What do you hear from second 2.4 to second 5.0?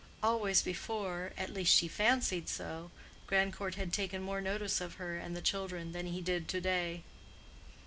so—Grandcourt had taken more notice of